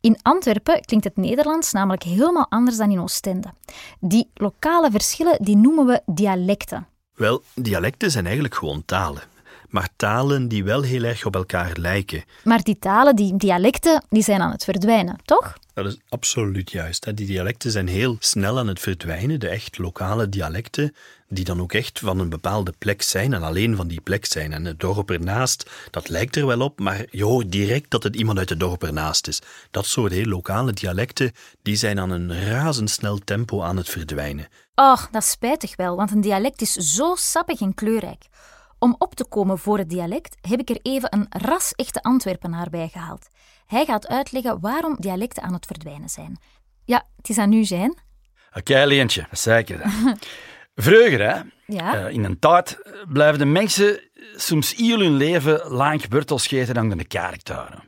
In 0.00 0.18
Antwerpen 0.22 0.80
klinkt 0.80 1.04
het 1.04 1.16
Nederlands 1.16 1.72
namelijk 1.72 2.02
helemaal 2.02 2.46
anders 2.48 2.76
dan 2.76 2.90
in 2.90 3.00
Oostende. 3.00 3.52
Die 4.00 4.30
lokale 4.34 4.90
verschillen 4.90 5.36
die 5.40 5.56
noemen 5.56 5.86
we 5.86 6.00
dialecten. 6.06 6.86
Wel, 7.14 7.42
dialecten 7.54 8.10
zijn 8.10 8.24
eigenlijk 8.24 8.54
gewoon 8.54 8.84
talen. 8.84 9.22
Maar 9.68 9.88
talen 9.96 10.48
die 10.48 10.64
wel 10.64 10.82
heel 10.82 11.02
erg 11.02 11.26
op 11.26 11.34
elkaar 11.34 11.76
lijken. 11.76 12.24
Maar 12.44 12.62
die 12.62 12.78
talen, 12.78 13.16
die 13.16 13.36
dialecten, 13.36 14.04
die 14.08 14.22
zijn 14.22 14.40
aan 14.40 14.50
het 14.50 14.64
verdwijnen, 14.64 15.18
toch? 15.24 15.56
Dat 15.82 15.92
is 15.92 15.98
absoluut 16.08 16.70
juist. 16.70 17.04
hè. 17.04 17.14
Die 17.14 17.26
dialecten 17.26 17.70
zijn 17.70 17.88
heel 17.88 18.16
snel 18.18 18.58
aan 18.58 18.66
het 18.66 18.80
verdwijnen. 18.80 19.40
De 19.40 19.48
echt 19.48 19.78
lokale 19.78 20.28
dialecten, 20.28 20.94
die 21.28 21.44
dan 21.44 21.60
ook 21.60 21.72
echt 21.72 21.98
van 21.98 22.18
een 22.18 22.28
bepaalde 22.28 22.72
plek 22.78 23.02
zijn 23.02 23.32
en 23.32 23.42
alleen 23.42 23.76
van 23.76 23.88
die 23.88 24.00
plek 24.00 24.24
zijn. 24.24 24.52
En 24.52 24.64
het 24.64 24.80
dorp 24.80 25.10
ernaast, 25.10 25.70
dat 25.90 26.08
lijkt 26.08 26.36
er 26.36 26.46
wel 26.46 26.60
op, 26.60 26.78
maar 26.78 27.04
je 27.10 27.24
hoort 27.24 27.52
direct 27.52 27.90
dat 27.90 28.02
het 28.02 28.16
iemand 28.16 28.38
uit 28.38 28.48
het 28.48 28.60
dorp 28.60 28.82
ernaast 28.82 29.28
is. 29.28 29.42
Dat 29.70 29.86
soort 29.86 30.12
heel 30.12 30.26
lokale 30.26 30.72
dialecten, 30.72 31.32
die 31.62 31.76
zijn 31.76 31.98
aan 31.98 32.10
een 32.10 32.44
razendsnel 32.44 33.18
tempo 33.18 33.62
aan 33.62 33.76
het 33.76 33.88
verdwijnen. 33.88 34.48
Och, 34.74 35.08
dat 35.10 35.22
is 35.22 35.30
spijtig 35.30 35.76
wel, 35.76 35.96
want 35.96 36.10
een 36.10 36.20
dialect 36.20 36.60
is 36.60 36.72
zo 36.72 37.14
sappig 37.14 37.60
en 37.60 37.74
kleurrijk. 37.74 38.26
Om 38.78 38.94
op 38.98 39.14
te 39.14 39.24
komen 39.24 39.58
voor 39.58 39.78
het 39.78 39.90
dialect 39.90 40.36
heb 40.40 40.60
ik 40.60 40.70
er 40.70 40.78
even 40.82 41.14
een 41.14 41.26
ras-echte 41.28 42.02
Antwerpenaar 42.02 42.70
bij 42.70 42.88
gehaald. 42.88 43.28
Hij 43.68 43.84
gaat 43.84 44.06
uitleggen 44.08 44.60
waarom 44.60 44.96
dialecten 44.98 45.42
aan 45.42 45.52
het 45.52 45.66
verdwijnen 45.66 46.08
zijn. 46.08 46.36
Ja, 46.84 47.06
het 47.16 47.28
is 47.28 47.38
aan 47.38 47.52
u 47.52 47.64
zijn. 47.64 47.98
Oké, 48.56 48.84
Leentje, 48.84 49.26
dat 49.30 49.38
zei 49.38 49.58
ik 49.58 49.68
er. 49.68 49.80
Vroeger, 50.74 51.20
hè, 51.20 51.40
Ja? 51.66 51.94
eh, 52.06 52.12
in 52.12 52.24
een 52.24 52.38
tijd, 52.38 52.82
eh, 52.82 52.92
blijven 53.08 53.38
de 53.38 53.44
mensen 53.44 54.00
soms 54.36 54.74
heel 54.74 54.98
hun 54.98 55.16
leven 55.16 55.68
lang 55.70 56.04
wortels 56.08 56.42
scheten 56.42 56.78
aan 56.78 56.88
de 56.88 57.04
kerktuinen. 57.04 57.87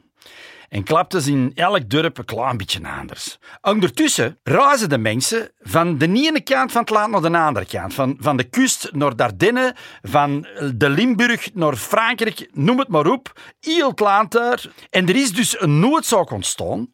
En 0.70 0.84
klapten 0.84 1.22
ze 1.22 1.30
in 1.30 1.52
elk 1.54 1.90
dorp 1.90 2.18
een 2.18 2.24
klein 2.24 2.56
beetje 2.56 2.88
anders. 2.88 3.38
Ondertussen 3.60 4.38
reizen 4.42 4.88
de 4.88 4.98
mensen 4.98 5.50
van 5.60 5.98
de 5.98 6.06
ene 6.06 6.40
kant 6.40 6.72
van 6.72 6.80
het 6.80 6.90
land 6.90 7.10
naar 7.10 7.30
de 7.30 7.38
andere 7.38 7.66
kant. 7.66 7.94
Van, 7.94 8.16
van 8.18 8.36
de 8.36 8.44
kust 8.44 8.92
naar 8.92 9.16
de 9.16 9.22
Ardennen, 9.22 9.74
van 10.02 10.46
de 10.74 10.88
Limburg 10.88 11.54
naar 11.54 11.76
Frankrijk, 11.76 12.48
noem 12.52 12.78
het 12.78 12.88
maar 12.88 13.06
op. 13.06 13.40
Heel 13.60 13.88
het 13.88 14.00
land 14.00 14.32
daar. 14.32 14.64
En 14.90 15.08
er 15.08 15.16
is 15.16 15.32
dus 15.32 15.60
een 15.60 15.78
noodzaak 15.78 16.30
ontstaan 16.30 16.90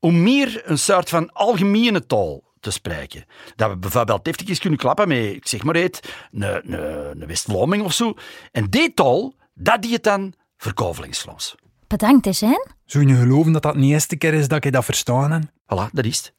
om 0.00 0.22
meer 0.22 0.62
een 0.64 0.78
soort 0.78 1.08
van 1.08 1.32
algemene 1.32 2.06
taal 2.06 2.42
te 2.60 2.70
spreken. 2.70 3.24
Dat 3.56 3.70
we 3.70 3.76
bijvoorbeeld 3.76 4.26
eventjes 4.26 4.58
kunnen 4.58 4.78
klappen 4.78 5.08
met, 5.08 5.18
ik 5.18 5.48
zeg 5.48 5.62
maar 5.62 5.76
het, 5.76 6.14
een, 6.32 6.42
een, 6.42 7.20
een 7.20 7.26
West-Vlaming 7.26 7.84
of 7.84 7.92
zo. 7.92 8.14
En 8.52 8.64
die 8.64 8.94
taal, 8.94 9.34
dat 9.54 9.82
die 9.82 9.92
het 9.92 10.02
dan 10.02 10.34
verkovelingsvlams. 10.56 11.54
Bedankt, 11.90 12.24
hè, 12.24 12.32
zijn. 12.32 12.66
Zou 12.84 13.06
je 13.06 13.14
geloven 13.14 13.52
dat 13.52 13.62
dat 13.62 13.74
de 13.74 13.80
eerste 13.80 14.16
keer 14.16 14.34
is 14.34 14.48
dat 14.48 14.64
ik 14.64 14.72
dat 14.72 14.84
verstaan 14.84 15.30
heb? 15.30 15.42
Voilà, 15.42 15.90
dat 15.92 16.04
is 16.04 16.16
het. 16.16 16.32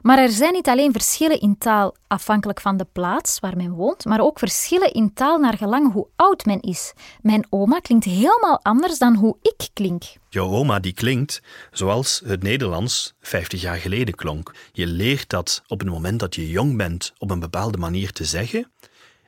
Maar 0.00 0.18
er 0.18 0.28
zijn 0.28 0.52
niet 0.52 0.68
alleen 0.68 0.92
verschillen 0.92 1.40
in 1.40 1.58
taal 1.58 1.96
afhankelijk 2.06 2.60
van 2.60 2.76
de 2.76 2.86
plaats 2.92 3.40
waar 3.40 3.56
men 3.56 3.70
woont, 3.70 4.04
maar 4.04 4.20
ook 4.20 4.38
verschillen 4.38 4.92
in 4.92 5.12
taal 5.14 5.38
naar 5.38 5.56
gelang 5.56 5.92
hoe 5.92 6.08
oud 6.16 6.44
men 6.44 6.60
is. 6.60 6.92
Mijn 7.20 7.46
oma 7.50 7.78
klinkt 7.78 8.04
helemaal 8.04 8.60
anders 8.62 8.98
dan 8.98 9.14
hoe 9.14 9.36
ik 9.42 9.68
klink. 9.72 10.02
Jouw 10.28 10.48
oma 10.48 10.78
die 10.78 10.94
klinkt 10.94 11.42
zoals 11.70 12.22
het 12.24 12.42
Nederlands 12.42 13.14
50 13.20 13.60
jaar 13.60 13.76
geleden 13.76 14.14
klonk. 14.14 14.54
Je 14.72 14.86
leert 14.86 15.28
dat 15.28 15.62
op 15.66 15.80
het 15.80 15.88
moment 15.88 16.20
dat 16.20 16.34
je 16.34 16.50
jong 16.50 16.76
bent 16.76 17.12
op 17.18 17.30
een 17.30 17.40
bepaalde 17.40 17.78
manier 17.78 18.12
te 18.12 18.24
zeggen. 18.24 18.70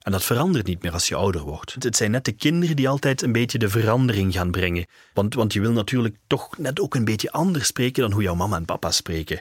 En 0.04 0.12
dat 0.12 0.24
verandert 0.24 0.66
niet 0.66 0.82
meer 0.82 0.92
als 0.92 1.08
je 1.08 1.14
ouder 1.14 1.40
wordt. 1.40 1.76
Het 1.78 1.96
zijn 1.96 2.10
net 2.10 2.24
de 2.24 2.32
kinderen 2.32 2.76
die 2.76 2.88
altijd 2.88 3.22
een 3.22 3.32
beetje 3.32 3.58
de 3.58 3.68
verandering 3.68 4.32
gaan 4.32 4.50
brengen. 4.50 4.86
Want, 5.14 5.34
want 5.34 5.52
je 5.52 5.60
wil 5.60 5.72
natuurlijk 5.72 6.16
toch 6.26 6.58
net 6.58 6.80
ook 6.80 6.94
een 6.94 7.04
beetje 7.04 7.32
anders 7.32 7.66
spreken 7.66 8.02
dan 8.02 8.12
hoe 8.12 8.22
jouw 8.22 8.34
mama 8.34 8.56
en 8.56 8.64
papa 8.64 8.90
spreken. 8.90 9.40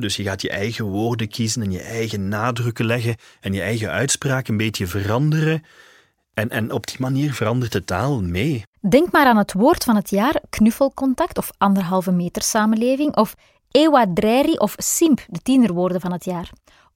Dus 0.00 0.16
je 0.16 0.22
gaat 0.22 0.42
je 0.42 0.50
eigen 0.50 0.84
woorden 0.84 1.28
kiezen 1.28 1.62
en 1.62 1.70
je 1.70 1.80
eigen 1.80 2.28
nadrukken 2.28 2.84
leggen 2.84 3.16
en 3.40 3.52
je 3.52 3.60
eigen 3.60 3.90
uitspraak 3.90 4.48
een 4.48 4.56
beetje 4.56 4.86
veranderen. 4.86 5.62
En, 6.34 6.50
en 6.50 6.72
op 6.72 6.86
die 6.86 7.00
manier 7.00 7.34
verandert 7.34 7.72
de 7.72 7.84
taal 7.84 8.22
mee. 8.22 8.62
Denk 8.88 9.12
maar 9.12 9.26
aan 9.26 9.36
het 9.36 9.52
woord 9.52 9.84
van 9.84 9.96
het 9.96 10.10
jaar 10.10 10.40
knuffelcontact 10.48 11.38
of 11.38 11.50
anderhalve 11.58 12.12
meter 12.12 12.42
samenleving 12.42 13.16
of 13.16 13.34
ewadreri 13.70 14.56
of 14.56 14.74
simp, 14.76 15.26
de 15.28 15.40
tienerwoorden 15.42 16.00
van 16.00 16.12
het 16.12 16.24
jaar. 16.24 16.50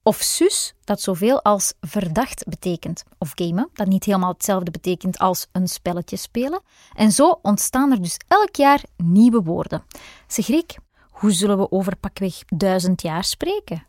Of 0.07 0.21
sus, 0.21 0.73
dat 0.83 1.01
zoveel 1.01 1.43
als 1.43 1.73
verdacht 1.81 2.43
betekent. 2.47 3.03
Of 3.17 3.31
gamen, 3.35 3.69
dat 3.73 3.87
niet 3.87 4.03
helemaal 4.03 4.31
hetzelfde 4.31 4.71
betekent 4.71 5.17
als 5.17 5.47
een 5.51 5.67
spelletje 5.67 6.17
spelen. 6.17 6.61
En 6.93 7.11
zo 7.11 7.39
ontstaan 7.41 7.91
er 7.91 8.01
dus 8.01 8.17
elk 8.27 8.55
jaar 8.55 8.83
nieuwe 8.97 9.41
woorden. 9.41 9.83
Zeg 10.27 10.47
Rick, 10.47 10.77
hoe 11.09 11.31
zullen 11.31 11.57
we 11.57 11.71
over 11.71 11.95
pakweg 11.95 12.33
duizend 12.45 13.01
jaar 13.01 13.23
spreken? 13.23 13.85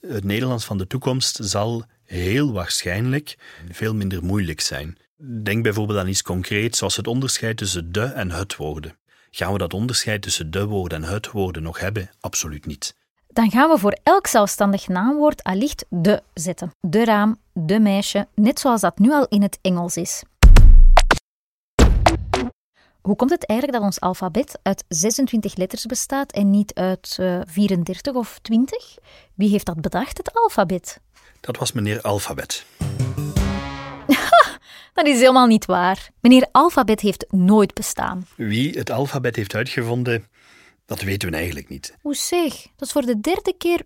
Het 0.00 0.24
Nederlands 0.24 0.64
van 0.64 0.78
de 0.78 0.86
toekomst 0.86 1.38
zal 1.42 1.84
heel 2.04 2.52
waarschijnlijk 2.52 3.38
veel 3.70 3.94
minder 3.94 4.24
moeilijk 4.24 4.60
zijn. 4.60 4.98
Denk 5.42 5.62
bijvoorbeeld 5.62 5.98
aan 5.98 6.08
iets 6.08 6.22
concreets 6.22 6.78
zoals 6.78 6.96
het 6.96 7.06
onderscheid 7.06 7.56
tussen 7.56 7.92
de 7.92 8.04
en 8.04 8.30
het 8.30 8.56
woorden. 8.56 8.98
Gaan 9.30 9.52
we 9.52 9.58
dat 9.58 9.74
onderscheid 9.74 10.22
tussen 10.22 10.50
de 10.50 10.66
woorden 10.66 11.02
en 11.02 11.10
het 11.10 11.30
woorden 11.30 11.62
nog 11.62 11.80
hebben? 11.80 12.10
Absoluut 12.20 12.66
niet. 12.66 12.98
Dan 13.32 13.50
gaan 13.50 13.70
we 13.70 13.78
voor 13.78 13.98
elk 14.02 14.26
zelfstandig 14.26 14.88
naamwoord 14.88 15.42
allicht 15.42 15.84
de 15.88 16.22
zetten. 16.34 16.70
De 16.80 17.04
raam, 17.04 17.38
de 17.52 17.80
meisje, 17.80 18.28
net 18.34 18.60
zoals 18.60 18.80
dat 18.80 18.98
nu 18.98 19.12
al 19.12 19.26
in 19.28 19.42
het 19.42 19.58
Engels 19.62 19.96
is. 19.96 20.22
Hoe 23.00 23.16
komt 23.16 23.30
het 23.30 23.46
eigenlijk 23.46 23.78
dat 23.78 23.88
ons 23.88 24.00
alfabet 24.00 24.58
uit 24.62 24.84
26 24.88 25.56
letters 25.56 25.86
bestaat 25.86 26.32
en 26.32 26.50
niet 26.50 26.74
uit 26.74 27.16
eh, 27.20 27.40
34 27.44 28.14
of 28.14 28.38
20? 28.42 28.96
Wie 29.34 29.48
heeft 29.48 29.66
dat 29.66 29.80
bedacht, 29.80 30.18
het 30.18 30.34
alfabet? 30.34 31.00
Dat 31.40 31.56
was 31.56 31.72
meneer 31.72 32.00
Alfabet. 32.00 32.64
Dat 34.94 35.06
is 35.06 35.18
helemaal 35.18 35.46
niet 35.46 35.64
waar. 35.64 36.10
Meneer 36.20 36.48
Alfabet 36.52 37.00
heeft 37.00 37.24
nooit 37.28 37.74
bestaan. 37.74 38.26
Wie 38.36 38.78
het 38.78 38.90
alfabet 38.90 39.36
heeft 39.36 39.54
uitgevonden, 39.54 40.26
dat 40.90 41.00
weten 41.00 41.30
we 41.30 41.36
eigenlijk 41.36 41.68
niet. 41.68 41.96
Hoe 42.00 42.14
zeg? 42.14 42.52
Dat 42.52 42.86
is 42.88 42.92
voor 42.92 43.02
de 43.02 43.20
derde 43.20 43.54
keer. 43.58 43.82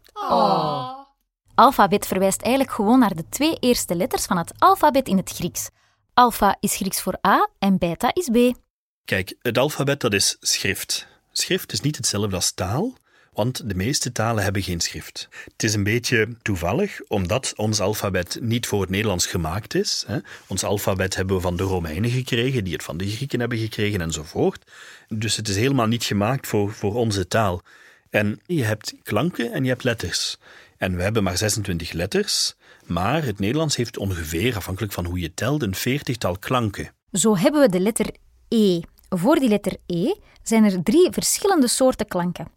Alfabet 1.54 2.06
verwijst 2.06 2.40
eigenlijk 2.40 2.75
gewoon 2.75 2.99
naar 2.99 3.14
de 3.14 3.28
twee 3.28 3.56
eerste 3.61 3.94
letters 3.94 4.25
van 4.25 4.37
het 4.37 4.52
alfabet 4.58 5.08
in 5.08 5.16
het 5.16 5.30
Grieks. 5.30 5.68
Alpha 6.14 6.56
is 6.61 6.76
Grieks 6.76 7.00
voor 7.00 7.18
A 7.26 7.49
en 7.58 7.78
beta 7.78 8.11
is 8.14 8.28
B. 8.32 8.58
Kijk, 9.04 9.37
het 9.38 9.58
alfabet 9.58 10.00
dat 10.00 10.12
is 10.12 10.37
schrift. 10.40 11.06
Schrift 11.32 11.73
is 11.73 11.80
niet 11.80 11.96
hetzelfde 11.96 12.37
als 12.37 12.52
taal, 12.52 12.92
want 13.34 13.68
de 13.68 13.74
meeste 13.74 14.12
talen 14.12 14.42
hebben 14.42 14.62
geen 14.62 14.80
schrift. 14.80 15.28
Het 15.52 15.62
is 15.62 15.74
een 15.74 15.84
beetje 15.84 16.28
toevallig, 16.42 17.00
omdat 17.08 17.52
ons 17.56 17.80
alfabet 17.80 18.38
niet 18.40 18.66
voor 18.66 18.80
het 18.80 18.90
Nederlands 18.90 19.26
gemaakt 19.26 19.74
is. 19.74 20.04
Hè. 20.06 20.18
Ons 20.46 20.64
alfabet 20.64 21.16
hebben 21.16 21.36
we 21.36 21.42
van 21.42 21.56
de 21.56 21.62
Romeinen 21.62 22.10
gekregen, 22.10 22.64
die 22.64 22.72
het 22.72 22.82
van 22.82 22.96
de 22.96 23.10
Grieken 23.10 23.40
hebben 23.40 23.58
gekregen 23.58 24.00
enzovoort. 24.00 24.70
Dus 25.08 25.36
het 25.36 25.48
is 25.48 25.56
helemaal 25.56 25.86
niet 25.86 26.04
gemaakt 26.04 26.46
voor, 26.46 26.72
voor 26.72 26.94
onze 26.94 27.28
taal. 27.28 27.62
En 28.10 28.40
je 28.46 28.64
hebt 28.64 28.94
klanken 29.02 29.52
en 29.52 29.62
je 29.62 29.68
hebt 29.68 29.84
letters. 29.84 30.38
En 30.76 30.96
we 30.96 31.02
hebben 31.02 31.22
maar 31.22 31.36
26 31.36 31.92
letters, 31.92 32.54
maar 32.86 33.24
het 33.24 33.38
Nederlands 33.38 33.76
heeft 33.76 33.98
ongeveer, 33.98 34.56
afhankelijk 34.56 34.92
van 34.92 35.04
hoe 35.04 35.18
je 35.20 35.34
telt, 35.34 35.62
een 35.62 35.74
veertigtal 35.74 36.38
klanken. 36.38 36.90
Zo 37.12 37.36
hebben 37.36 37.60
we 37.60 37.68
de 37.68 37.80
letter 37.80 38.06
E. 38.48 38.80
Voor 39.08 39.34
die 39.34 39.48
letter 39.48 39.76
E 39.86 40.14
zijn 40.42 40.64
er 40.64 40.82
drie 40.82 41.08
verschillende 41.10 41.68
soorten 41.68 42.06
klanken: 42.06 42.48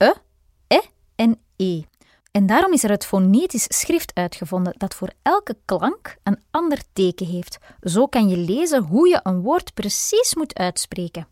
e, 0.00 0.12
e 0.66 0.80
en 1.16 1.40
e. 1.56 1.82
En 2.30 2.46
daarom 2.46 2.72
is 2.72 2.84
er 2.84 2.90
het 2.90 3.06
fonetisch 3.06 3.66
schrift 3.68 4.14
uitgevonden 4.14 4.74
dat 4.76 4.94
voor 4.94 5.12
elke 5.22 5.56
klank 5.64 6.16
een 6.22 6.42
ander 6.50 6.82
teken 6.92 7.26
heeft. 7.26 7.58
Zo 7.82 8.06
kan 8.06 8.28
je 8.28 8.36
lezen 8.36 8.82
hoe 8.82 9.08
je 9.08 9.20
een 9.22 9.40
woord 9.40 9.74
precies 9.74 10.34
moet 10.34 10.54
uitspreken. 10.54 11.28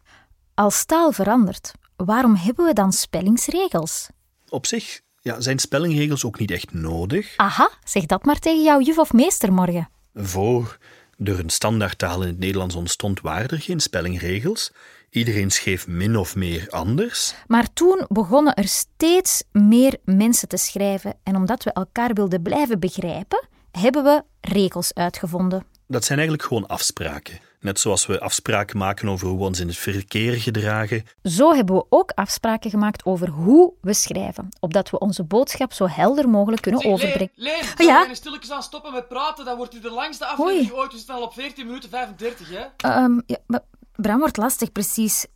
Als 0.54 0.84
taal 0.84 1.12
verandert, 1.12 1.72
waarom 1.96 2.34
hebben 2.34 2.64
we 2.64 2.72
dan 2.72 2.92
spellingsregels? 2.92 4.08
Op 4.48 4.66
zich 4.66 5.00
ja, 5.20 5.40
zijn 5.40 5.58
spellingregels 5.58 6.24
ook 6.24 6.38
niet 6.38 6.50
echt 6.50 6.72
nodig. 6.72 7.36
Aha, 7.36 7.70
zeg 7.84 8.06
dat 8.06 8.24
maar 8.24 8.38
tegen 8.38 8.62
jouw 8.62 8.80
juf 8.80 8.98
of 8.98 9.12
meester 9.12 9.52
morgen. 9.52 9.88
Voor 10.14 10.78
er 11.24 11.38
een 11.38 11.50
standaardtaal 11.50 12.22
in 12.22 12.28
het 12.28 12.38
Nederlands 12.38 12.74
ontstond, 12.74 13.20
waren 13.20 13.48
er 13.48 13.60
geen 13.60 13.80
spellingregels. 13.80 14.72
Iedereen 15.10 15.50
schreef 15.50 15.86
min 15.86 16.16
of 16.16 16.36
meer 16.36 16.66
anders. 16.70 17.34
Maar 17.46 17.72
toen 17.72 18.04
begonnen 18.08 18.54
er 18.54 18.68
steeds 18.68 19.42
meer 19.52 19.96
mensen 20.04 20.48
te 20.48 20.56
schrijven. 20.56 21.14
En 21.22 21.36
omdat 21.36 21.64
we 21.64 21.72
elkaar 21.72 22.12
wilden 22.12 22.42
blijven 22.42 22.80
begrijpen, 22.80 23.48
hebben 23.70 24.04
we 24.04 24.22
regels 24.40 24.94
uitgevonden. 24.94 25.66
Dat 25.86 26.04
zijn 26.04 26.18
eigenlijk 26.18 26.48
gewoon 26.48 26.66
afspraken. 26.66 27.40
Net 27.60 27.80
zoals 27.80 28.06
we 28.06 28.20
afspraken 28.20 28.78
maken 28.78 29.08
over 29.08 29.28
hoe 29.28 29.38
we 29.38 29.44
ons 29.44 29.60
in 29.60 29.66
het 29.66 29.76
verkeer 29.76 30.32
gedragen. 30.40 31.04
Zo 31.22 31.54
hebben 31.54 31.74
we 31.76 31.86
ook 31.88 32.12
afspraken 32.14 32.70
gemaakt 32.70 33.04
over 33.04 33.28
hoe 33.28 33.72
we 33.80 33.94
schrijven, 33.94 34.48
opdat 34.60 34.90
we 34.90 34.98
onze 34.98 35.24
boodschap 35.24 35.72
zo 35.72 35.88
helder 35.88 36.28
mogelijk 36.28 36.62
kunnen 36.62 36.84
overbrengen. 36.84 37.30
Leen, 37.34 37.54
Leen, 37.54 37.64
Oh, 37.80 37.86
ja? 37.86 38.04
ja? 38.08 38.14
stilletjes 38.14 38.50
aan 38.50 38.62
stoppen 38.62 38.92
met 38.92 39.08
praten, 39.08 39.44
dan 39.44 39.56
wordt 39.56 39.74
u 39.74 39.80
de 39.80 39.90
langste 39.90 40.26
aflevering 40.26 40.72
ooit. 40.72 40.90
We 40.92 40.96
zitten 40.96 41.14
al 41.14 41.22
op 41.22 41.32
14 41.32 41.66
minuten 41.66 41.90
35, 41.90 42.48
hè? 42.50 42.64
Ehm, 42.76 43.20
ja, 43.26 43.36
maar 43.46 43.60
Bram 43.96 44.18
wordt 44.18 44.36
lastig, 44.36 44.72
precies. 44.72 45.26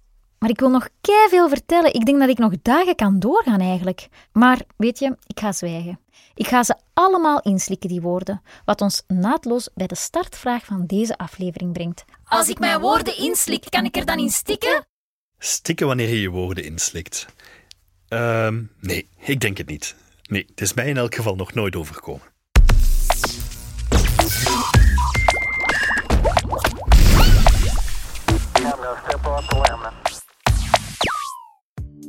Maar 0.42 0.50
ik 0.50 0.60
wil 0.60 0.70
nog 0.70 0.88
veel 1.28 1.48
vertellen. 1.48 1.94
Ik 1.94 2.04
denk 2.04 2.18
dat 2.18 2.28
ik 2.28 2.38
nog 2.38 2.52
dagen 2.62 2.94
kan 2.94 3.18
doorgaan 3.18 3.60
eigenlijk. 3.60 4.08
Maar 4.32 4.60
weet 4.76 4.98
je, 4.98 5.16
ik 5.26 5.40
ga 5.40 5.52
zwijgen. 5.52 6.00
Ik 6.34 6.46
ga 6.46 6.62
ze 6.62 6.74
allemaal 6.92 7.40
inslikken, 7.40 7.88
die 7.88 8.00
woorden. 8.00 8.42
Wat 8.64 8.80
ons 8.80 9.02
naadloos 9.06 9.68
bij 9.74 9.86
de 9.86 9.94
startvraag 9.94 10.64
van 10.64 10.86
deze 10.86 11.18
aflevering 11.18 11.72
brengt. 11.72 12.04
Als 12.24 12.48
ik 12.48 12.58
mijn 12.58 12.80
woorden 12.80 13.18
inslik, 13.18 13.64
kan 13.68 13.84
ik 13.84 13.96
er 13.96 14.04
dan 14.04 14.18
in 14.18 14.30
stikken? 14.30 14.86
Stikken 15.38 15.86
wanneer 15.86 16.08
je 16.08 16.20
je 16.20 16.30
woorden 16.30 16.64
inslikt. 16.64 17.26
Ehm, 18.08 18.62
nee, 18.80 19.08
ik 19.18 19.40
denk 19.40 19.56
het 19.56 19.68
niet. 19.68 19.94
Nee, 20.22 20.46
het 20.48 20.60
is 20.60 20.74
mij 20.74 20.86
in 20.86 20.96
elk 20.96 21.14
geval 21.14 21.34
nog 21.34 21.54
nooit 21.54 21.76
overkomen. 21.76 22.30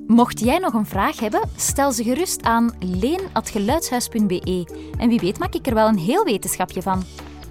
Mocht 0.08 0.40
jij 0.40 0.58
nog 0.58 0.74
een 0.74 0.86
vraag 0.86 1.20
hebben, 1.20 1.50
stel 1.56 1.92
ze 1.92 2.04
gerust 2.04 2.44
aan 2.44 2.76
leen.geluidshuis.be. 2.80 4.68
En 4.98 5.10
wie 5.10 5.20
weet 5.20 5.40
maak 5.40 5.54
ik 5.54 5.68
er 5.68 5.74
wel 5.74 5.88
een 5.88 5.98
heel 5.98 6.24
wetenschapje 6.24 6.82
van. 6.82 7.04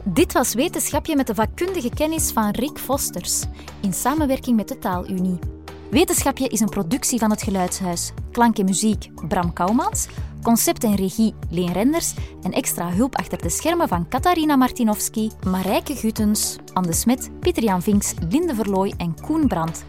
Dit 0.04 0.32
was 0.32 0.54
Wetenschapje 0.54 1.16
met 1.16 1.26
de 1.26 1.35
vakkundige 1.35 1.88
kennis 1.88 2.30
van 2.30 2.50
Rick 2.50 2.78
Vosters, 2.78 3.44
in 3.80 3.92
samenwerking 3.92 4.56
met 4.56 4.68
de 4.68 4.78
Taalunie. 4.78 5.38
Wetenschapje 5.90 6.49
is 6.49 6.61
een 6.61 6.68
productie 6.68 7.18
van 7.18 7.30
het 7.30 7.42
Geluidshuis. 7.42 8.12
Klank 8.30 8.59
en 8.59 8.64
muziek 8.64 9.11
Bram 9.28 9.52
Kouwmans, 9.52 10.06
concept 10.42 10.85
en 10.85 10.94
regie 10.94 11.35
Leen 11.50 11.73
Renders 11.73 12.14
en 12.42 12.52
extra 12.52 12.90
hulp 12.90 13.16
achter 13.16 13.42
de 13.42 13.50
schermen 13.50 13.88
van 13.88 14.09
Katarina 14.09 14.56
Martinovski, 14.56 15.30
Marijke 15.47 15.94
Guttens, 15.94 16.56
Anne 16.73 16.92
Smet, 16.92 17.30
Pieter-Jan 17.40 17.82
Vinks, 17.82 18.14
Linde 18.28 18.54
Verlooy 18.54 18.94
en 18.97 19.21
Koen 19.21 19.49
Brandt. 19.49 19.85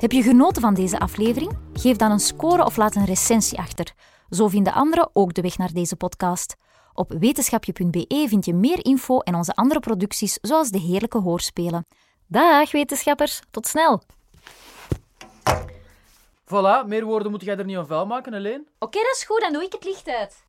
Heb 0.00 0.12
je 0.12 0.22
genoten 0.22 0.62
van 0.62 0.74
deze 0.74 0.98
aflevering? 0.98 1.58
Geef 1.72 1.96
dan 1.96 2.10
een 2.10 2.20
score 2.20 2.64
of 2.64 2.76
laat 2.76 2.94
een 2.94 3.04
recensie 3.04 3.58
achter. 3.58 3.92
Zo 4.30 4.48
vinden 4.48 4.72
anderen 4.72 5.10
ook 5.12 5.34
de 5.34 5.42
weg 5.42 5.58
naar 5.58 5.72
deze 5.72 5.96
podcast. 5.96 6.56
Op 6.94 7.12
wetenschapje.be 7.18 8.26
vind 8.28 8.44
je 8.44 8.54
meer 8.54 8.84
info 8.84 9.18
en 9.18 9.34
onze 9.34 9.54
andere 9.54 9.80
producties, 9.80 10.38
zoals 10.42 10.70
de 10.70 10.78
heerlijke 10.78 11.18
hoorspelen. 11.18 11.86
Dag 12.26 12.70
wetenschappers, 12.70 13.40
tot 13.50 13.66
snel! 13.66 14.02
Voilà, 16.44 16.86
meer 16.86 17.04
woorden 17.04 17.30
moet 17.30 17.44
jij 17.44 17.56
er 17.56 17.64
niet 17.64 17.76
aan 17.76 17.86
vuil 17.86 18.06
maken, 18.06 18.34
alleen. 18.34 18.68
Oké, 18.78 18.98
dat 18.98 19.14
is 19.16 19.24
goed, 19.24 19.40
dan 19.40 19.52
doe 19.52 19.64
ik 19.64 19.72
het 19.72 19.84
licht 19.84 20.08
uit. 20.08 20.44